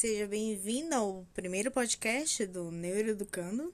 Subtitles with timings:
[0.00, 3.70] Seja bem-vindo ao primeiro podcast do Neuroeducando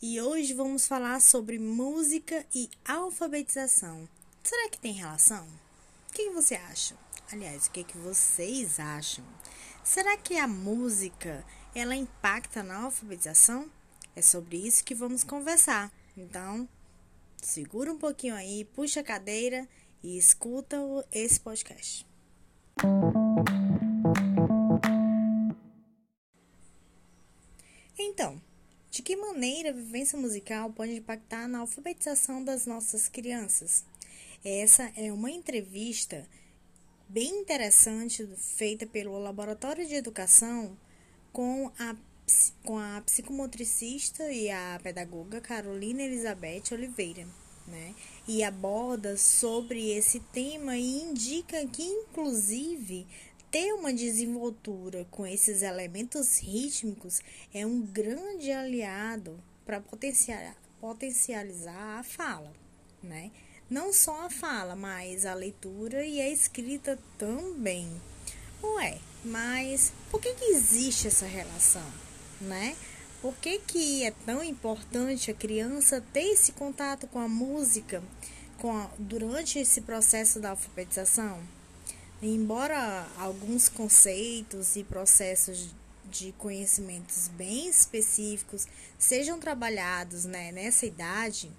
[0.00, 4.08] e hoje vamos falar sobre música e alfabetização.
[4.40, 5.44] Será que tem relação?
[6.08, 6.94] O que você acha?
[7.32, 9.24] Aliás, o que, vocês acham?
[9.82, 11.44] Será que a música
[11.74, 13.68] ela impacta na alfabetização?
[14.14, 15.92] É sobre isso que vamos conversar.
[16.16, 16.68] Então,
[17.42, 19.68] segura um pouquinho aí, puxa a cadeira
[20.04, 20.76] e escuta
[21.10, 22.06] esse podcast.
[28.14, 28.40] Então,
[28.92, 33.84] de que maneira a vivência musical pode impactar na alfabetização das nossas crianças?
[34.44, 36.24] Essa é uma entrevista
[37.08, 40.78] bem interessante feita pelo Laboratório de Educação
[41.32, 41.96] com a,
[42.62, 47.26] com a psicomotricista e a pedagoga Carolina Elizabeth Oliveira.
[47.66, 47.96] Né?
[48.28, 53.08] E aborda sobre esse tema e indica que, inclusive,
[53.54, 57.20] ter uma desenvoltura com esses elementos rítmicos
[57.54, 59.80] é um grande aliado para
[60.80, 62.52] potencializar a fala,
[63.00, 63.30] né?
[63.70, 67.88] Não só a fala, mas a leitura e a escrita também.
[68.60, 71.88] Ué, mas por que, que existe essa relação,
[72.40, 72.74] né?
[73.22, 78.02] Por que, que é tão importante a criança ter esse contato com a música
[78.58, 81.40] com a, durante esse processo da alfabetização?
[82.26, 85.74] Embora alguns conceitos e processos
[86.10, 88.66] de conhecimentos bem específicos
[88.98, 91.52] sejam trabalhados né, nessa idade,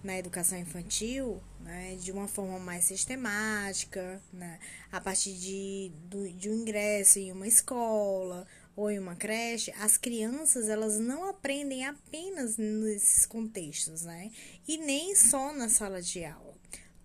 [0.00, 4.60] na educação infantil, né, de uma forma mais sistemática, né,
[4.92, 9.96] a partir de, do, de um ingresso em uma escola ou em uma creche, as
[9.96, 14.30] crianças elas não aprendem apenas nesses contextos, né,
[14.68, 16.51] e nem só na sala de aula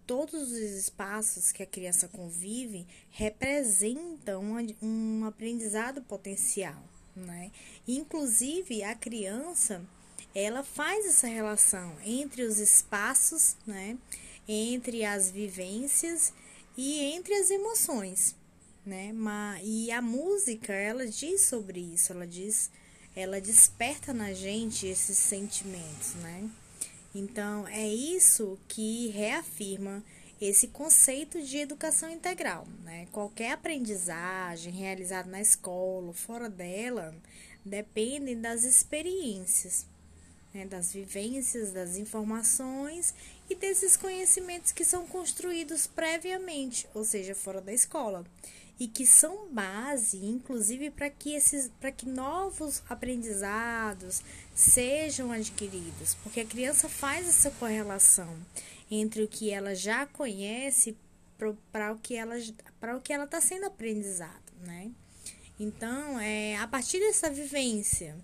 [0.08, 4.42] todos os espaços que a criança convive representam
[4.82, 6.82] um aprendizado potencial,
[7.16, 7.52] né?
[7.86, 9.86] Inclusive a criança
[10.34, 13.98] ela faz essa relação entre os espaços, né?
[14.48, 16.32] Entre as vivências
[16.78, 18.36] e entre as emoções,
[18.86, 19.14] né?
[19.62, 22.72] E a música ela diz sobre isso, ela diz,
[23.14, 26.50] ela desperta na gente esses sentimentos, né?
[27.18, 30.04] Então, é isso que reafirma
[30.40, 32.68] esse conceito de educação integral.
[32.84, 33.08] Né?
[33.12, 37.16] Qualquer aprendizagem realizada na escola ou fora dela
[37.66, 39.88] depende das experiências,
[40.54, 40.68] né?
[40.68, 43.16] das vivências, das informações
[43.50, 48.24] e desses conhecimentos que são construídos previamente, ou seja, fora da escola
[48.80, 54.22] e que são base, inclusive, para que esses, para que novos aprendizados
[54.54, 58.38] sejam adquiridos, porque a criança faz essa correlação
[58.90, 60.96] entre o que ela já conhece
[61.72, 62.36] para o que ela
[62.80, 64.92] para o que ela está sendo aprendizado, né?
[65.60, 68.16] Então, é a partir dessa vivência,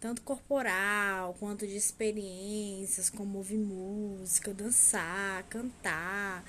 [0.00, 6.44] tanto corporal quanto de experiências, como ouvir música, dançar, cantar,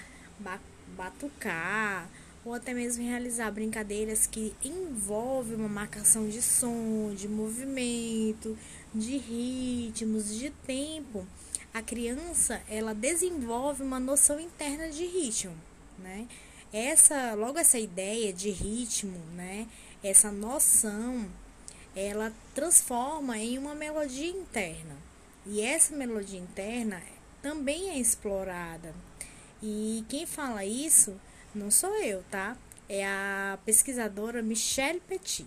[0.96, 2.10] batucar,
[2.44, 8.58] ou até mesmo realizar brincadeiras que envolvem uma marcação de som, de movimento,
[8.94, 11.26] de ritmos, de tempo,
[11.74, 15.56] a criança ela desenvolve uma noção interna de ritmo,
[16.00, 16.28] né?
[16.74, 19.68] Essa, logo essa ideia de ritmo, né?
[20.04, 21.30] Essa noção,
[21.96, 24.96] ela transforma em uma melodia interna.
[25.46, 27.02] E essa melodia interna
[27.42, 28.94] também é explorada.
[29.62, 31.20] E quem fala isso
[31.54, 32.58] não sou eu, tá?
[32.88, 35.46] É a pesquisadora Michelle Petit.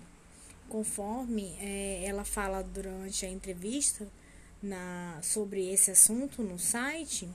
[0.68, 4.06] Conforme é, ela fala durante a entrevista
[4.62, 7.28] na, sobre esse assunto no site,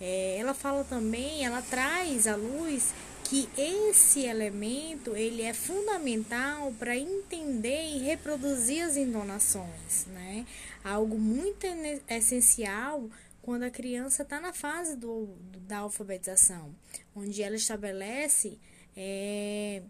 [0.00, 2.92] é, ela fala também, ela traz à luz
[3.24, 10.44] que esse elemento ele é fundamental para entender e reproduzir as entonações, né?
[10.84, 11.66] Algo muito
[12.08, 13.08] essencial
[13.42, 16.74] quando a criança está na fase do, do, da alfabetização,
[17.14, 18.58] onde ela estabelece
[18.96, 19.82] é,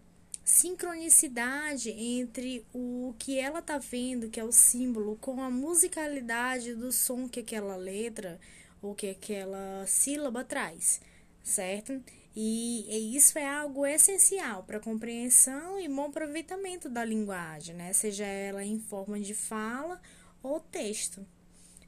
[0.43, 6.91] sincronicidade entre o que ela está vendo, que é o símbolo, com a musicalidade do
[6.91, 8.39] som que aquela letra
[8.81, 10.99] ou que aquela sílaba traz,
[11.41, 12.03] certo?
[12.35, 17.93] E, e isso é algo essencial para compreensão e bom aproveitamento da linguagem, né?
[17.93, 20.01] Seja ela em forma de fala
[20.41, 21.25] ou texto.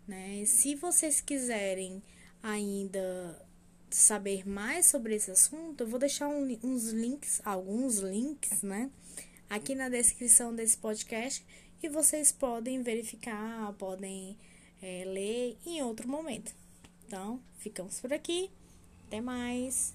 [0.08, 0.44] Né?
[0.46, 2.02] Se vocês quiserem
[2.42, 3.46] ainda
[3.90, 8.92] saber mais sobre esse assunto, eu vou deixar um, uns links, alguns links, né,
[9.50, 11.46] aqui na descrição desse podcast
[11.82, 14.38] e vocês podem verificar, podem
[14.82, 16.54] é, ler em outro momento.
[17.08, 18.52] Então, ficamos por aqui.
[19.08, 19.95] Até mais.